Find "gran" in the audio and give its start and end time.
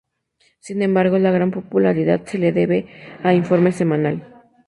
1.29-1.51